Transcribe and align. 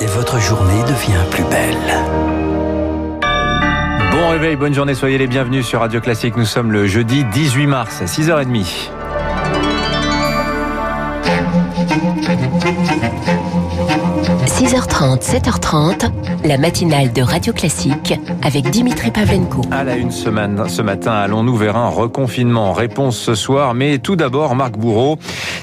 et 0.00 0.06
votre 0.06 0.40
journée 0.40 0.82
devient 0.84 1.24
plus 1.30 1.44
belle. 1.44 1.76
Bon 4.10 4.28
réveil, 4.30 4.56
bonne 4.56 4.74
journée, 4.74 4.94
soyez 4.94 5.18
les 5.18 5.26
bienvenus 5.26 5.66
sur 5.66 5.80
Radio 5.80 6.00
Classique. 6.00 6.36
Nous 6.36 6.46
sommes 6.46 6.72
le 6.72 6.86
jeudi 6.86 7.24
18 7.24 7.66
mars 7.66 8.00
à 8.00 8.06
6h30. 8.06 8.90
6h30, 14.80 15.20
7h30, 15.20 16.10
la 16.46 16.56
matinale 16.56 17.12
de 17.12 17.20
Radio 17.20 17.52
Classique 17.52 18.14
avec 18.42 18.70
Dimitri 18.70 19.10
Pavlenko. 19.10 19.60
À 19.70 19.84
la 19.84 19.96
une 19.96 20.10
semaine, 20.10 20.66
ce 20.68 20.80
matin, 20.80 21.12
allons-nous 21.12 21.54
vers 21.54 21.76
un 21.76 21.90
reconfinement? 21.90 22.72
Réponse 22.72 23.18
ce 23.18 23.34
soir, 23.34 23.74
mais 23.74 23.98
tout 23.98 24.16
d'abord, 24.16 24.54
Marc 24.54 24.78
Bourreau, 24.78 25.18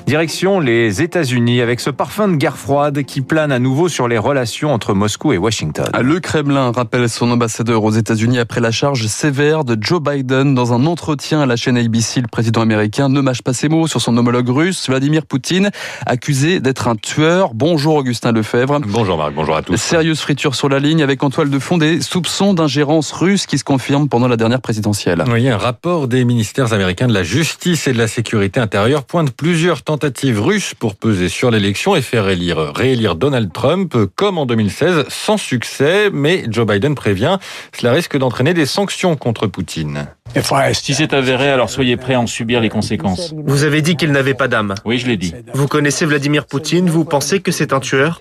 direction 0.05 0.59
les 0.59 1.01
États-Unis 1.01 1.61
avec 1.61 1.79
ce 1.79 1.89
parfum 1.89 2.27
de 2.27 2.35
guerre 2.35 2.57
froide 2.57 3.01
qui 3.03 3.21
plane 3.21 3.51
à 3.51 3.57
nouveau 3.57 3.89
sur 3.89 4.07
les 4.07 4.19
relations 4.19 4.71
entre 4.71 4.93
Moscou 4.93 5.33
et 5.33 5.39
Washington. 5.39 5.87
Le 5.99 6.19
Kremlin 6.19 6.71
rappelle 6.71 7.09
son 7.09 7.31
ambassadeur 7.31 7.83
aux 7.83 7.91
États-Unis 7.91 8.37
après 8.37 8.61
la 8.61 8.69
charge 8.69 9.07
sévère 9.07 9.63
de 9.63 9.75
Joe 9.81 9.99
Biden 9.99 10.53
dans 10.53 10.73
un 10.73 10.85
entretien 10.85 11.41
à 11.41 11.47
la 11.47 11.55
chaîne 11.55 11.77
ABC. 11.77 12.21
Le 12.21 12.27
président 12.27 12.61
américain 12.61 13.09
ne 13.09 13.21
mâche 13.21 13.41
pas 13.41 13.53
ses 13.53 13.67
mots 13.67 13.87
sur 13.87 13.99
son 13.99 14.15
homologue 14.15 14.49
russe, 14.49 14.87
Vladimir 14.87 15.25
Poutine, 15.25 15.71
accusé 16.05 16.59
d'être 16.59 16.87
un 16.87 16.95
tueur. 16.95 17.55
Bonjour 17.55 17.95
Augustin 17.95 18.31
Lefebvre. 18.31 18.79
Bonjour 18.85 19.06
Marc, 19.15 19.33
bonjour 19.33 19.55
à 19.55 19.61
tous. 19.61 19.77
Sérieuse 19.77 20.19
friture 20.19 20.55
sur 20.55 20.67
la 20.67 20.79
ligne 20.79 21.01
avec 21.01 21.23
en 21.23 21.29
toile 21.29 21.49
de 21.49 21.59
fond 21.59 21.77
des 21.77 22.01
soupçons 22.01 22.53
d'ingérence 22.53 23.11
russe 23.13 23.45
qui 23.45 23.57
se 23.57 23.63
confirment 23.63 24.09
pendant 24.09 24.27
la 24.27 24.35
dernière 24.35 24.59
présidentielle. 24.59 25.23
Oui, 25.31 25.47
un 25.47 25.57
rapport 25.57 26.07
des 26.07 26.25
ministères 26.25 26.73
américains 26.73 27.07
de 27.07 27.13
la 27.13 27.23
justice 27.23 27.87
et 27.87 27.93
de 27.93 27.97
la 27.97 28.07
sécurité 28.07 28.59
intérieure 28.59 29.03
pointe 29.03 29.31
plusieurs 29.31 29.83
tentatives 29.83 30.41
russes 30.41 30.73
pour 30.73 30.95
peser 30.95 31.29
sur 31.29 31.51
l'élection 31.51 31.95
et 31.95 32.01
faire 32.01 32.27
élire, 32.27 32.73
réélire 32.75 33.15
Donald 33.15 33.53
Trump 33.53 33.95
comme 34.15 34.37
en 34.37 34.45
2016 34.45 35.05
sans 35.07 35.37
succès, 35.37 36.09
mais 36.11 36.45
Joe 36.49 36.65
Biden 36.65 36.95
prévient, 36.95 37.37
cela 37.77 37.93
risque 37.93 38.17
d'entraîner 38.17 38.53
des 38.53 38.65
sanctions 38.65 39.15
contre 39.15 39.47
Poutine. 39.47 40.07
Si 40.73 40.93
c'est 40.93 41.13
avéré, 41.13 41.49
alors 41.49 41.69
soyez 41.69 41.97
prêts 41.97 42.15
à 42.15 42.19
en 42.19 42.27
subir 42.27 42.59
les 42.59 42.69
conséquences. 42.69 43.33
Vous 43.45 43.63
avez 43.63 43.81
dit 43.81 43.95
qu'il 43.95 44.11
n'avait 44.11 44.33
pas 44.33 44.47
d'âme. 44.47 44.75
Oui, 44.85 44.97
je 44.97 45.07
l'ai 45.07 45.17
dit. 45.17 45.33
Vous 45.53 45.67
connaissez 45.67 46.05
Vladimir 46.05 46.45
Poutine, 46.45 46.89
vous 46.89 47.05
pensez 47.05 47.39
que 47.39 47.51
c'est 47.51 47.73
un 47.73 47.79
tueur? 47.79 48.19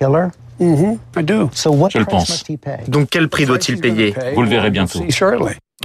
Je 1.91 1.99
le 1.99 2.05
pense. 2.05 2.45
Donc 2.89 3.09
quel 3.11 3.29
prix 3.29 3.45
doit-il 3.47 3.81
payer? 3.81 4.15
Vous 4.35 4.43
le 4.43 4.49
verrez 4.49 4.71
bientôt. 4.71 5.01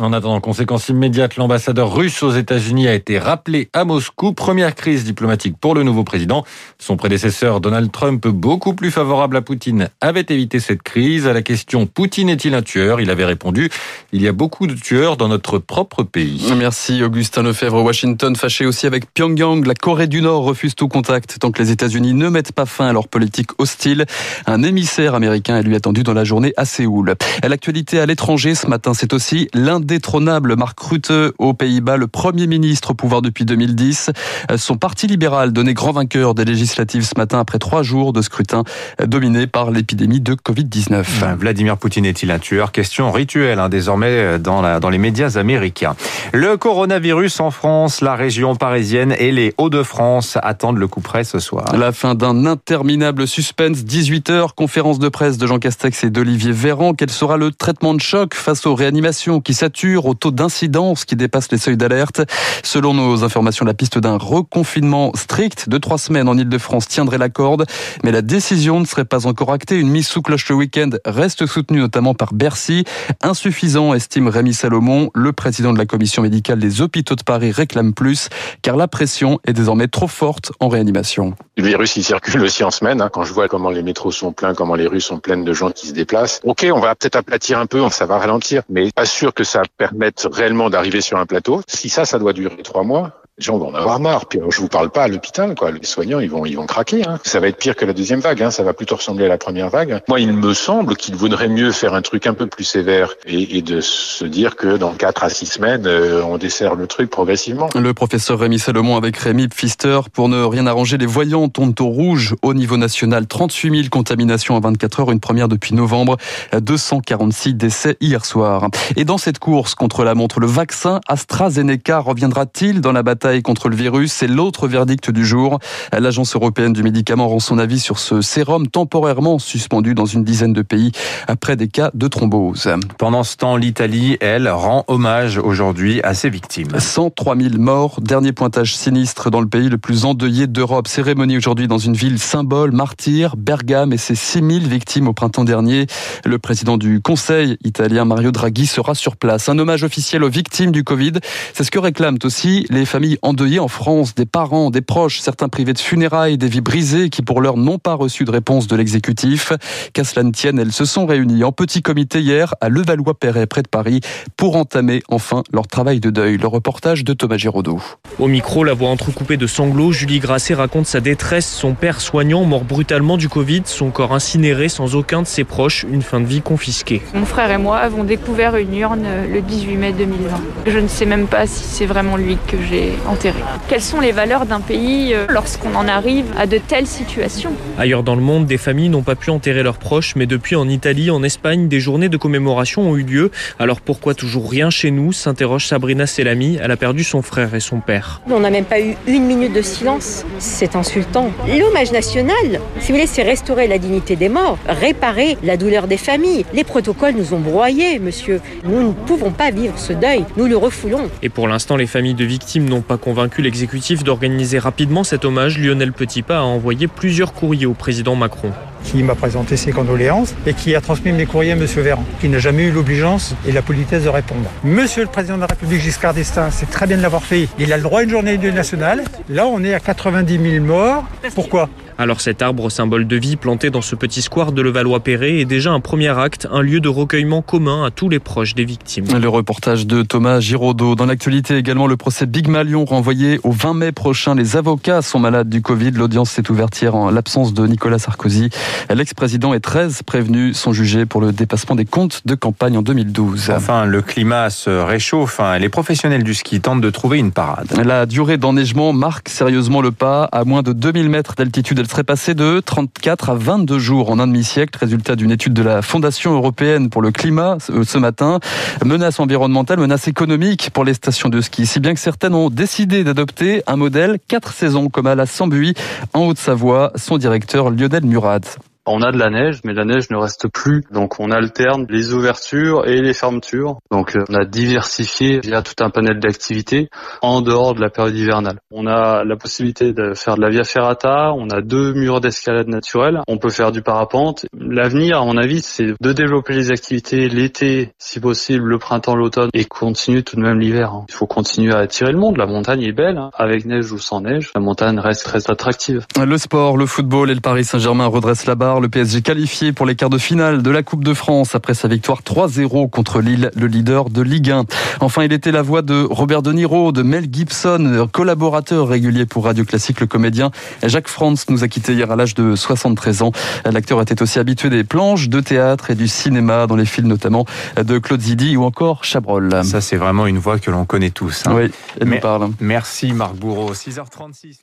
En 0.01 0.13
attendant 0.13 0.39
conséquence 0.39 0.89
immédiate, 0.89 1.35
l'ambassadeur 1.35 1.95
russe 1.95 2.23
aux 2.23 2.31
États-Unis 2.31 2.87
a 2.87 2.95
été 2.95 3.19
rappelé 3.19 3.69
à 3.71 3.85
Moscou. 3.85 4.33
Première 4.33 4.73
crise 4.73 5.03
diplomatique 5.03 5.55
pour 5.61 5.75
le 5.75 5.83
nouveau 5.83 6.03
président. 6.03 6.43
Son 6.79 6.97
prédécesseur 6.97 7.61
Donald 7.61 7.91
Trump, 7.91 8.27
beaucoup 8.27 8.73
plus 8.73 8.89
favorable 8.89 9.37
à 9.37 9.41
Poutine, 9.41 9.89
avait 10.01 10.25
évité 10.29 10.59
cette 10.59 10.81
crise. 10.81 11.27
À 11.27 11.33
la 11.33 11.43
question 11.43 11.85
Poutine 11.85 12.29
est-il 12.29 12.55
un 12.55 12.63
tueur? 12.63 12.99
Il 12.99 13.11
avait 13.11 13.25
répondu 13.25 13.69
il 14.11 14.23
y 14.23 14.27
a 14.27 14.31
beaucoup 14.31 14.65
de 14.65 14.73
tueurs 14.73 15.17
dans 15.17 15.27
notre 15.27 15.59
propre 15.59 16.01
pays. 16.01 16.51
Merci 16.57 17.03
Augustin 17.03 17.43
Lefebvre. 17.43 17.83
Washington 17.83 18.35
fâché 18.35 18.65
aussi 18.65 18.87
avec 18.87 19.13
Pyongyang. 19.13 19.65
La 19.67 19.75
Corée 19.75 20.07
du 20.07 20.23
Nord 20.23 20.43
refuse 20.43 20.73
tout 20.73 20.87
contact 20.87 21.37
tant 21.39 21.51
que 21.51 21.61
les 21.61 21.69
États-Unis 21.69 22.15
ne 22.15 22.27
mettent 22.29 22.53
pas 22.53 22.65
fin 22.65 22.87
à 22.87 22.93
leur 22.93 23.07
politique 23.07 23.51
hostile. 23.59 24.07
Un 24.47 24.63
émissaire 24.63 25.13
américain 25.13 25.59
est 25.59 25.63
lui 25.63 25.75
attendu 25.75 26.01
dans 26.01 26.13
la 26.13 26.23
journée 26.23 26.53
à 26.57 26.65
Séoul. 26.65 27.13
L'actualité 27.43 27.99
à 27.99 28.07
l'étranger 28.07 28.55
ce 28.55 28.65
matin, 28.65 28.95
c'est 28.95 29.13
aussi 29.13 29.47
l'indétrônable 29.91 30.55
Mark 30.55 30.79
Rutte 30.79 31.11
aux 31.37 31.53
Pays-Bas, 31.53 31.97
le 31.97 32.07
Premier 32.07 32.47
ministre 32.47 32.91
au 32.91 32.93
pouvoir 32.93 33.21
depuis 33.21 33.43
2010. 33.43 34.11
Son 34.55 34.77
parti 34.77 35.05
libéral 35.05 35.51
donné 35.51 35.73
grand 35.73 35.91
vainqueur 35.91 36.33
des 36.33 36.45
législatives 36.45 37.03
ce 37.03 37.17
matin 37.17 37.39
après 37.39 37.59
trois 37.59 37.83
jours 37.83 38.13
de 38.13 38.21
scrutin 38.21 38.63
dominé 39.05 39.47
par 39.47 39.69
l'épidémie 39.69 40.21
de 40.21 40.33
Covid-19. 40.33 41.03
Ben, 41.19 41.35
Vladimir 41.35 41.75
Poutine 41.75 42.05
est-il 42.05 42.31
un 42.31 42.39
tueur? 42.39 42.71
Question 42.71 43.11
rituelle 43.11 43.59
hein, 43.59 43.67
désormais 43.67 44.39
dans, 44.39 44.61
la, 44.61 44.79
dans 44.79 44.89
les 44.89 44.97
médias 44.97 45.37
américains. 45.37 45.97
Le 46.31 46.55
coronavirus 46.55 47.41
en 47.41 47.51
France, 47.51 47.99
la 47.99 48.15
région 48.15 48.55
parisienne 48.55 49.13
et 49.19 49.33
les 49.33 49.53
Hauts-de-France 49.57 50.37
attendent 50.41 50.77
le 50.77 50.87
coup 50.87 51.01
près 51.01 51.25
ce 51.25 51.39
soir. 51.39 51.65
La 51.75 51.91
fin 51.91 52.15
d'un 52.15 52.45
interminable 52.45 53.27
suspense, 53.27 53.79
18h, 53.79 54.51
conférence 54.55 54.99
de 54.99 55.09
presse 55.09 55.37
de 55.37 55.45
Jean 55.45 55.59
Castex 55.59 56.05
et 56.05 56.09
d'Olivier 56.09 56.53
Véran. 56.53 56.93
Quel 56.93 57.09
sera 57.09 57.35
le 57.35 57.51
traitement 57.51 57.93
de 57.93 57.99
choc 57.99 58.35
face 58.35 58.65
aux 58.65 58.73
réanimations 58.73 59.41
qui 59.41 59.53
saturent, 59.53 59.70
au 60.03 60.13
taux 60.13 60.31
d'incidence 60.31 61.05
qui 61.05 61.15
dépasse 61.15 61.51
les 61.51 61.57
seuils 61.57 61.77
d'alerte 61.77 62.21
Selon 62.63 62.93
nos 62.93 63.23
informations, 63.23 63.65
la 63.65 63.73
piste 63.73 63.97
d'un 63.97 64.17
reconfinement 64.17 65.11
strict 65.15 65.69
de 65.69 65.77
trois 65.77 65.97
semaines 65.97 66.27
en 66.27 66.37
Ile-de-France 66.37 66.87
tiendrait 66.87 67.17
la 67.17 67.29
corde, 67.29 67.65
mais 68.03 68.11
la 68.11 68.21
décision 68.21 68.79
ne 68.79 68.85
serait 68.85 69.05
pas 69.05 69.27
encore 69.27 69.51
actée. 69.51 69.77
Une 69.77 69.89
mise 69.89 70.07
sous 70.07 70.21
cloche 70.21 70.47
le 70.49 70.55
week-end 70.55 70.89
reste 71.05 71.45
soutenue 71.45 71.79
notamment 71.79 72.13
par 72.13 72.33
Bercy. 72.33 72.83
Insuffisant, 73.21 73.93
estime 73.93 74.27
Rémi 74.27 74.53
Salomon. 74.53 75.09
Le 75.15 75.33
président 75.33 75.73
de 75.73 75.77
la 75.77 75.85
commission 75.85 76.21
médicale 76.21 76.59
des 76.59 76.81
hôpitaux 76.81 77.15
de 77.15 77.23
Paris 77.23 77.51
réclame 77.51 77.93
plus, 77.93 78.29
car 78.61 78.75
la 78.75 78.87
pression 78.87 79.39
est 79.45 79.53
désormais 79.53 79.87
trop 79.87 80.07
forte 80.07 80.51
en 80.59 80.69
réanimation. 80.69 81.33
Le 81.57 81.63
virus, 81.63 81.95
il 81.95 82.03
circule 82.03 82.41
aussi 82.41 82.63
en 82.63 82.71
semaine. 82.71 83.01
Hein. 83.01 83.09
Quand 83.11 83.23
je 83.23 83.33
vois 83.33 83.47
comment 83.47 83.69
les 83.69 83.83
métros 83.83 84.11
sont 84.11 84.31
pleins, 84.31 84.53
comment 84.53 84.75
les 84.75 84.87
rues 84.87 85.01
sont 85.01 85.19
pleines 85.19 85.43
de 85.43 85.53
gens 85.53 85.71
qui 85.71 85.87
se 85.87 85.93
déplacent. 85.93 86.39
Ok, 86.43 86.65
on 86.71 86.79
va 86.79 86.95
peut-être 86.95 87.15
aplatir 87.15 87.59
un 87.59 87.65
peu, 87.65 87.87
ça 87.89 88.05
va 88.05 88.17
ralentir, 88.17 88.63
mais 88.69 88.91
pas 88.91 89.05
sûr 89.05 89.33
que 89.33 89.43
ça 89.43 89.60
permette 89.77 90.27
réellement 90.31 90.69
d'arriver 90.69 91.01
sur 91.01 91.17
un 91.17 91.25
plateau. 91.25 91.61
Si 91.67 91.89
ça, 91.89 92.05
ça 92.05 92.19
doit 92.19 92.33
durer 92.33 92.61
trois 92.63 92.83
mois, 92.83 93.20
les 93.41 93.45
gens 93.45 93.57
vont 93.57 93.69
en 93.69 93.73
avoir 93.73 93.99
marre. 93.99 94.27
Puis 94.27 94.39
je 94.51 94.61
vous 94.61 94.67
parle 94.67 94.91
pas 94.91 95.03
à 95.03 95.07
l'hôpital, 95.07 95.55
quoi. 95.55 95.71
Les 95.71 95.83
soignants, 95.83 96.19
ils 96.19 96.29
vont, 96.29 96.45
ils 96.45 96.55
vont 96.55 96.67
craquer. 96.67 97.03
Hein. 97.07 97.19
Ça 97.23 97.39
va 97.39 97.47
être 97.47 97.57
pire 97.57 97.75
que 97.75 97.85
la 97.85 97.93
deuxième 97.93 98.19
vague. 98.19 98.43
Hein. 98.43 98.51
Ça 98.51 98.61
va 98.61 98.73
plutôt 98.73 98.95
ressembler 98.95 99.25
à 99.25 99.29
la 99.29 99.39
première 99.39 99.69
vague. 99.69 100.01
Moi, 100.07 100.19
il 100.19 100.31
me 100.31 100.53
semble 100.53 100.95
qu'il 100.95 101.15
vaudrait 101.15 101.47
mieux 101.47 101.71
faire 101.71 101.95
un 101.95 102.03
truc 102.03 102.27
un 102.27 102.35
peu 102.35 102.45
plus 102.45 102.63
sévère 102.63 103.15
et, 103.25 103.57
et 103.57 103.63
de 103.63 103.81
se 103.81 104.25
dire 104.25 104.55
que 104.55 104.77
dans 104.77 104.93
quatre 104.93 105.23
à 105.23 105.29
six 105.29 105.47
semaines, 105.47 105.87
euh, 105.87 106.21
on 106.23 106.37
dessert 106.37 106.75
le 106.75 106.85
truc 106.85 107.09
progressivement. 107.09 107.67
Le 107.73 107.93
professeur 107.95 108.37
Rémi 108.37 108.59
Salomon 108.59 108.95
avec 108.95 109.17
Rémi 109.17 109.47
Pfister 109.47 110.01
pour 110.13 110.29
ne 110.29 110.43
rien 110.43 110.67
arranger. 110.67 110.99
Les 110.99 111.07
voyants 111.07 111.49
tombent 111.49 111.79
au 111.79 111.87
rouge 111.87 112.35
au 112.43 112.53
niveau 112.53 112.77
national. 112.77 113.25
38 113.25 113.71
000 113.71 113.89
contaminations 113.89 114.55
en 114.55 114.59
24 114.59 114.99
heures, 114.99 115.11
une 115.11 115.19
première 115.19 115.47
depuis 115.47 115.73
novembre. 115.73 116.17
246 116.53 117.55
décès 117.55 117.97
hier 118.01 118.23
soir. 118.23 118.67
Et 118.95 119.03
dans 119.03 119.17
cette 119.17 119.39
course 119.39 119.73
contre 119.73 120.03
la 120.03 120.13
montre, 120.13 120.39
le 120.39 120.47
vaccin 120.47 121.01
AstraZeneca 121.07 121.97
reviendra-t-il 121.99 122.81
dans 122.81 122.91
la 122.91 123.01
bataille 123.01 123.30
contre 123.39 123.69
le 123.69 123.75
virus 123.75 124.11
C'est 124.11 124.27
l'autre 124.27 124.67
verdict 124.67 125.09
du 125.09 125.25
jour. 125.25 125.59
L'Agence 125.97 126.35
européenne 126.35 126.73
du 126.73 126.83
médicament 126.83 127.29
rend 127.29 127.39
son 127.39 127.57
avis 127.57 127.79
sur 127.79 127.99
ce 127.99 128.21
sérum 128.21 128.67
temporairement 128.67 129.39
suspendu 129.39 129.95
dans 129.95 130.05
une 130.05 130.23
dizaine 130.23 130.53
de 130.53 130.61
pays 130.61 130.91
après 131.27 131.55
des 131.55 131.69
cas 131.69 131.91
de 131.93 132.07
thrombose. 132.07 132.69
Pendant 132.97 133.23
ce 133.23 133.37
temps, 133.37 133.55
l'Italie, 133.55 134.17
elle, 134.19 134.49
rend 134.49 134.83
hommage 134.87 135.37
aujourd'hui 135.37 136.01
à 136.03 136.13
ses 136.13 136.29
victimes. 136.29 136.77
103 136.77 137.37
000 137.37 137.49
morts, 137.57 138.01
dernier 138.01 138.33
pointage 138.33 138.75
sinistre 138.75 139.31
dans 139.31 139.41
le 139.41 139.47
pays 139.47 139.69
le 139.69 139.77
plus 139.77 140.05
endeuillé 140.05 140.47
d'Europe. 140.47 140.87
Cérémonie 140.87 141.37
aujourd'hui 141.37 141.67
dans 141.67 141.77
une 141.77 141.95
ville 141.95 142.19
symbole, 142.19 142.71
martyr, 142.71 143.37
Bergame 143.37 143.93
et 143.93 143.97
ses 143.97 144.15
6 144.15 144.39
000 144.39 144.49
victimes 144.67 145.07
au 145.07 145.13
printemps 145.13 145.43
dernier. 145.43 145.87
Le 146.25 146.39
président 146.39 146.77
du 146.77 147.01
Conseil 147.01 147.57
italien 147.63 148.05
Mario 148.05 148.31
Draghi 148.31 148.65
sera 148.65 148.95
sur 148.95 149.15
place. 149.15 149.49
Un 149.49 149.59
hommage 149.59 149.83
officiel 149.83 150.23
aux 150.23 150.29
victimes 150.29 150.71
du 150.71 150.83
Covid. 150.83 151.13
C'est 151.53 151.63
ce 151.63 151.71
que 151.71 151.79
réclament 151.79 152.19
aussi 152.23 152.65
les 152.69 152.85
familles 152.85 153.17
endeuillées 153.21 153.59
en 153.59 153.67
France, 153.67 154.15
des 154.15 154.25
parents, 154.25 154.69
des 154.69 154.81
proches, 154.81 155.19
certains 155.19 155.49
privés 155.49 155.73
de 155.73 155.79
funérailles, 155.79 156.37
des 156.37 156.47
vies 156.47 156.61
brisées 156.61 157.09
qui 157.09 157.21
pour 157.21 157.41
l'heure 157.41 157.57
n'ont 157.57 157.77
pas 157.77 157.93
reçu 157.93 158.25
de 158.25 158.31
réponse 158.31 158.67
de 158.67 158.75
l'exécutif. 158.75 159.53
Qu'à 159.93 160.03
cela 160.03 160.23
ne 160.23 160.31
tienne, 160.31 160.59
elles 160.59 160.71
se 160.71 160.85
sont 160.85 161.05
réunies 161.05 161.43
en 161.43 161.51
petit 161.51 161.81
comité 161.81 162.21
hier 162.21 162.53
à 162.61 162.69
Levallois-Perret 162.69 163.47
près 163.47 163.61
de 163.61 163.67
Paris 163.67 164.01
pour 164.37 164.55
entamer 164.55 165.01
enfin 165.09 165.43
leur 165.53 165.67
travail 165.67 165.99
de 165.99 166.09
deuil. 166.09 166.37
Le 166.37 166.47
reportage 166.47 167.03
de 167.03 167.13
Thomas 167.13 167.37
Giraudot. 167.37 167.79
Au 168.19 168.27
micro, 168.27 168.63
la 168.63 168.73
voix 168.73 168.89
entrecoupée 168.89 169.37
de 169.37 169.47
sanglots, 169.47 169.91
Julie 169.91 170.19
Grasset 170.19 170.53
raconte 170.53 170.85
sa 170.85 170.99
détresse. 170.99 171.47
Son 171.47 171.73
père 171.73 172.01
soignant 172.01 172.43
mort 172.43 172.63
brutalement 172.63 173.17
du 173.17 173.29
Covid, 173.29 173.63
son 173.65 173.91
corps 173.91 174.13
incinéré 174.13 174.69
sans 174.69 174.95
aucun 174.95 175.21
de 175.21 175.27
ses 175.27 175.43
proches, 175.43 175.85
une 175.89 176.01
fin 176.01 176.19
de 176.19 176.25
vie 176.25 176.41
confisquée. 176.41 177.01
Mon 177.13 177.25
frère 177.25 177.51
et 177.51 177.57
moi 177.57 177.77
avons 177.77 178.03
découvert 178.03 178.55
une 178.55 178.75
urne 178.75 179.05
le 179.31 179.41
18 179.41 179.75
mai 179.77 179.93
2020. 179.93 180.41
Je 180.67 180.79
ne 180.79 180.87
sais 180.87 181.05
même 181.05 181.27
pas 181.27 181.47
si 181.47 181.63
c'est 181.63 181.85
vraiment 181.85 182.17
lui 182.17 182.37
que 182.47 182.57
j'ai 182.69 182.93
enterré. 183.07 183.39
Quelles 183.67 183.81
sont 183.81 183.99
les 183.99 184.11
valeurs 184.11 184.45
d'un 184.45 184.59
pays 184.59 185.13
euh, 185.13 185.25
lorsqu'on 185.29 185.75
en 185.75 185.87
arrive 185.87 186.25
à 186.37 186.45
de 186.47 186.57
telles 186.57 186.87
situations? 186.87 187.51
Ailleurs 187.77 188.03
dans 188.03 188.15
le 188.15 188.21
monde, 188.21 188.45
des 188.45 188.57
familles 188.57 188.89
n'ont 188.89 189.03
pas 189.03 189.15
pu 189.15 189.29
enterrer 189.29 189.63
leurs 189.63 189.77
proches, 189.77 190.15
mais 190.15 190.25
depuis 190.25 190.55
en 190.55 190.67
Italie, 190.67 191.09
en 191.11 191.23
Espagne, 191.23 191.67
des 191.67 191.79
journées 191.79 192.09
de 192.09 192.17
commémoration 192.17 192.89
ont 192.89 192.97
eu 192.97 193.03
lieu. 193.03 193.31
Alors 193.59 193.81
pourquoi 193.81 194.13
toujours 194.13 194.49
rien 194.49 194.69
chez 194.69 194.91
nous? 194.91 195.11
s'interroge 195.11 195.67
Sabrina 195.67 196.07
Selami. 196.07 196.57
Elle 196.61 196.71
a 196.71 196.77
perdu 196.77 197.03
son 197.03 197.21
frère 197.21 197.53
et 197.55 197.59
son 197.59 197.79
père. 197.79 198.21
On 198.29 198.39
n'a 198.39 198.49
même 198.49 198.65
pas 198.65 198.79
eu 198.79 198.95
une 199.07 199.25
minute 199.25 199.53
de 199.53 199.61
silence. 199.61 200.25
C'est 200.39 200.75
insultant. 200.75 201.31
L'hommage 201.47 201.91
national, 201.91 202.35
si 202.79 202.91
vous 202.91 202.97
voulez, 202.97 203.07
c'est 203.07 203.23
restaurer 203.23 203.67
la 203.67 203.77
dignité 203.77 204.15
des 204.15 204.29
morts, 204.29 204.57
réparer 204.67 205.37
la 205.43 205.57
douleur 205.57 205.87
des 205.87 205.97
familles. 205.97 206.45
Les 206.53 206.63
protocoles 206.63 207.15
nous 207.15 207.33
ont 207.33 207.39
broyés, 207.39 207.99
monsieur. 207.99 208.41
Nous 208.63 208.87
ne 208.87 208.91
pouvons 208.91 209.31
pas 209.31 209.51
vivre 209.51 209.77
ce 209.77 209.93
deuil. 209.93 210.25
Nous 210.37 210.45
le 210.47 210.57
refoulons. 210.57 211.09
Et 211.21 211.29
pour 211.29 211.47
l'instant, 211.47 211.75
les 211.75 211.87
familles 211.87 212.13
de 212.13 212.25
victimes 212.25 212.67
n'ont 212.69 212.81
pas 212.81 212.90
pas 212.91 212.97
convaincu 212.97 213.41
l'exécutif 213.41 214.03
d'organiser 214.03 214.59
rapidement 214.59 215.05
cet 215.05 215.23
hommage, 215.23 215.57
Lionel 215.57 215.93
Petitpas 215.93 216.39
a 216.39 216.41
envoyé 216.41 216.89
plusieurs 216.89 217.31
courriers 217.31 217.65
au 217.65 217.73
président 217.73 218.15
Macron. 218.17 218.51
Qui 218.83 219.01
m'a 219.01 219.15
présenté 219.15 219.55
ses 219.55 219.71
condoléances 219.71 220.35
et 220.45 220.53
qui 220.53 220.75
a 220.75 220.81
transmis 220.81 221.13
mes 221.13 221.25
courriers 221.25 221.53
à 221.53 221.55
M. 221.55 221.63
Véran, 221.63 222.03
qui 222.19 222.27
n'a 222.27 222.39
jamais 222.39 222.63
eu 222.63 222.71
l'obligeance 222.71 223.33
et 223.47 223.53
la 223.53 223.61
politesse 223.61 224.03
de 224.03 224.09
répondre. 224.09 224.49
Monsieur 224.65 225.03
le 225.03 225.07
président 225.07 225.35
de 225.35 225.39
la 225.39 225.45
République 225.45 225.79
Giscard 225.79 226.13
d'Estaing, 226.13 226.51
c'est 226.51 226.69
très 226.69 226.85
bien 226.85 226.97
de 226.97 227.01
l'avoir 227.01 227.23
fait. 227.23 227.47
Il 227.59 227.71
a 227.71 227.77
le 227.77 227.83
droit 227.83 228.01
à 228.01 228.03
une 228.03 228.09
journée 228.09 228.37
nationale. 228.37 229.05
Là, 229.29 229.47
on 229.47 229.63
est 229.63 229.73
à 229.73 229.79
90 229.79 230.51
000 230.51 230.65
morts. 230.65 231.05
Pourquoi? 231.33 231.69
Alors 232.01 232.19
cet 232.19 232.41
arbre, 232.41 232.71
symbole 232.71 233.05
de 233.05 233.15
vie 233.15 233.35
planté 233.35 233.69
dans 233.69 233.83
ce 233.83 233.95
petit 233.95 234.23
square 234.23 234.53
de 234.53 234.63
Levallois-Perret, 234.63 235.37
est 235.37 235.45
déjà 235.45 235.71
un 235.71 235.79
premier 235.79 236.09
acte, 236.09 236.47
un 236.51 236.61
lieu 236.61 236.79
de 236.79 236.89
recueillement 236.89 237.43
commun 237.43 237.85
à 237.85 237.91
tous 237.91 238.09
les 238.09 238.17
proches 238.17 238.55
des 238.55 238.65
victimes. 238.65 239.05
Le 239.15 239.29
reportage 239.29 239.85
de 239.85 240.01
Thomas 240.01 240.39
Giraudot. 240.39 240.95
Dans 240.95 241.05
l'actualité 241.05 241.57
également, 241.57 241.85
le 241.85 241.97
procès 241.97 242.25
Big 242.25 242.47
Malion 242.47 242.85
renvoyé 242.85 243.39
au 243.43 243.51
20 243.51 243.75
mai 243.75 243.91
prochain. 243.91 244.33
Les 244.33 244.57
avocats 244.57 245.03
sont 245.03 245.19
malades 245.19 245.47
du 245.47 245.61
Covid. 245.61 245.91
L'audience 245.91 246.31
s'est 246.31 246.49
ouverte 246.49 246.81
hier 246.81 246.95
en 246.95 247.11
l'absence 247.11 247.53
de 247.53 247.67
Nicolas 247.67 247.99
Sarkozy. 247.99 248.49
L'ex-président 248.89 249.53
et 249.53 249.59
13 249.59 250.01
prévenus 250.01 250.57
sont 250.57 250.73
jugés 250.73 251.05
pour 251.05 251.21
le 251.21 251.31
dépassement 251.31 251.75
des 251.75 251.85
comptes 251.85 252.21
de 252.25 252.33
campagne 252.33 252.79
en 252.79 252.81
2012. 252.81 253.51
Enfin, 253.55 253.85
le 253.85 254.01
climat 254.01 254.49
se 254.49 254.71
réchauffe. 254.71 255.39
Hein. 255.39 255.59
Les 255.59 255.69
professionnels 255.69 256.23
du 256.23 256.33
ski 256.33 256.61
tentent 256.61 256.81
de 256.81 256.89
trouver 256.89 257.19
une 257.19 257.31
parade. 257.31 257.67
La 257.85 258.07
durée 258.07 258.37
d'enneigement 258.37 258.91
marque 258.91 259.29
sérieusement 259.29 259.81
le 259.81 259.91
pas. 259.91 260.23
À 260.31 260.45
moins 260.45 260.63
de 260.63 260.73
2000 260.73 261.09
mètres 261.09 261.35
d'altitude, 261.37 261.77
elle 261.77 261.87
serait 261.91 262.03
passée 262.05 262.35
de 262.35 262.61
34 262.61 263.31
à 263.31 263.35
22 263.35 263.77
jours 263.77 264.11
en 264.11 264.19
un 264.19 264.27
demi-siècle, 264.27 264.79
résultat 264.79 265.17
d'une 265.17 265.29
étude 265.29 265.51
de 265.51 265.61
la 265.61 265.81
Fondation 265.81 266.33
européenne 266.33 266.89
pour 266.89 267.01
le 267.01 267.11
climat 267.11 267.57
euh, 267.69 267.83
ce 267.83 267.97
matin. 267.97 268.39
Menace 268.85 269.19
environnementale, 269.19 269.77
menace 269.77 270.07
économique 270.07 270.69
pour 270.71 270.85
les 270.85 270.93
stations 270.93 271.27
de 271.27 271.41
ski, 271.41 271.65
si 271.65 271.81
bien 271.81 271.93
que 271.93 271.99
certaines 271.99 272.33
ont 272.33 272.49
décidé 272.49 273.03
d'adopter 273.03 273.61
un 273.67 273.75
modèle 273.75 274.19
4 274.29 274.53
saisons 274.53 274.87
comme 274.87 275.05
à 275.05 275.15
la 275.15 275.25
Sambuy 275.25 275.73
en 276.13 276.21
Haute-Savoie, 276.27 276.93
son 276.95 277.17
directeur 277.17 277.69
Lionel 277.69 278.05
Murat. 278.05 278.39
On 278.85 279.01
a 279.01 279.11
de 279.11 279.17
la 279.17 279.29
neige, 279.29 279.59
mais 279.63 279.73
la 279.73 279.85
neige 279.85 280.09
ne 280.09 280.17
reste 280.17 280.47
plus. 280.47 280.83
Donc 280.91 281.19
on 281.19 281.29
alterne 281.29 281.85
les 281.89 282.13
ouvertures 282.13 282.87
et 282.87 283.01
les 283.01 283.13
fermetures. 283.13 283.77
Donc 283.91 284.15
euh, 284.15 284.23
on 284.29 284.33
a 284.33 284.45
diversifié 284.45 285.39
via 285.43 285.61
tout 285.61 285.83
un 285.83 285.89
panel 285.89 286.19
d'activités 286.19 286.89
en 287.21 287.41
dehors 287.41 287.75
de 287.75 287.81
la 287.81 287.89
période 287.89 288.15
hivernale. 288.15 288.59
On 288.71 288.87
a 288.87 289.23
la 289.23 289.35
possibilité 289.35 289.93
de 289.93 290.13
faire 290.15 290.35
de 290.35 290.41
la 290.41 290.49
via 290.49 290.63
ferrata, 290.63 291.31
on 291.33 291.49
a 291.49 291.61
deux 291.61 291.93
murs 291.93 292.21
d'escalade 292.21 292.67
naturelle, 292.67 293.21
on 293.27 293.37
peut 293.37 293.49
faire 293.49 293.71
du 293.71 293.83
parapente. 293.83 294.45
L'avenir, 294.57 295.21
à 295.21 295.25
mon 295.25 295.37
avis, 295.37 295.61
c'est 295.61 295.93
de 295.99 296.13
développer 296.13 296.53
les 296.53 296.71
activités 296.71 297.29
l'été, 297.29 297.91
si 297.99 298.19
possible, 298.19 298.67
le 298.67 298.79
printemps, 298.79 299.15
l'automne, 299.15 299.49
et 299.53 299.65
continuer 299.65 300.23
tout 300.23 300.35
de 300.35 300.41
même 300.41 300.59
l'hiver. 300.59 300.91
Hein. 300.93 301.05
Il 301.09 301.13
faut 301.13 301.27
continuer 301.27 301.73
à 301.73 301.79
attirer 301.79 302.11
le 302.11 302.17
monde. 302.17 302.37
La 302.37 302.47
montagne 302.47 302.81
est 302.81 302.93
belle, 302.93 303.17
hein. 303.17 303.29
avec 303.35 303.65
neige 303.65 303.91
ou 303.91 303.99
sans 303.99 304.21
neige. 304.21 304.51
La 304.55 304.61
montagne 304.61 304.99
reste 304.99 305.25
très 305.25 305.49
attractive. 305.51 306.05
Le 306.19 306.37
sport, 306.37 306.77
le 306.77 306.85
football 306.85 307.29
et 307.29 307.35
le 307.35 307.41
Paris 307.41 307.65
Saint-Germain 307.65 308.07
redressent 308.07 308.45
la 308.45 308.55
barre 308.55 308.70
le 308.79 308.89
PSG 308.89 309.21
qualifié 309.21 309.71
pour 309.73 309.85
les 309.85 309.95
quarts 309.95 310.09
de 310.09 310.17
finale 310.17 310.61
de 310.61 310.71
la 310.71 310.83
Coupe 310.83 311.03
de 311.03 311.13
France 311.13 311.55
après 311.55 311.73
sa 311.73 311.87
victoire 311.87 312.21
3-0 312.21 312.89
contre 312.89 313.19
Lille, 313.19 313.51
le 313.55 313.67
leader 313.67 314.09
de 314.09 314.21
Ligue 314.21 314.51
1. 314.51 314.65
Enfin, 314.99 315.23
il 315.23 315.33
était 315.33 315.51
la 315.51 315.61
voix 315.61 315.81
de 315.81 316.07
Robert 316.09 316.41
De 316.41 316.53
Niro, 316.53 316.91
de 316.91 317.01
Mel 317.01 317.27
Gibson, 317.31 318.07
collaborateur 318.11 318.87
régulier 318.87 319.25
pour 319.25 319.45
Radio 319.45 319.65
Classique. 319.65 319.99
Le 319.99 320.07
comédien 320.07 320.51
Jacques 320.83 321.07
Franz 321.07 321.45
nous 321.49 321.63
a 321.63 321.67
quitté 321.67 321.93
hier 321.93 322.11
à 322.11 322.15
l'âge 322.15 322.35
de 322.35 322.55
73 322.55 323.23
ans. 323.23 323.31
L'acteur 323.65 324.01
était 324.01 324.21
aussi 324.21 324.39
habitué 324.39 324.69
des 324.69 324.83
planches 324.83 325.27
de 325.27 325.39
théâtre 325.39 325.91
et 325.91 325.95
du 325.95 326.07
cinéma 326.07 326.67
dans 326.67 326.75
les 326.75 326.85
films 326.85 327.07
notamment 327.07 327.45
de 327.77 327.97
Claude 327.97 328.21
Zidi 328.21 328.55
ou 328.55 328.63
encore 328.63 329.03
Chabrol. 329.03 329.63
Ça, 329.63 329.81
c'est 329.81 329.97
vraiment 329.97 330.27
une 330.27 330.37
voix 330.37 330.59
que 330.59 330.71
l'on 330.71 330.85
connaît 330.85 331.11
tous. 331.11 331.43
Hein. 331.45 331.53
Oui, 331.55 331.71
elle 331.99 332.07
nous 332.07 332.19
parle. 332.19 332.51
Merci 332.59 333.11
Marc 333.13 333.35
Bourreau. 333.35 333.73
6h36. 333.73 334.59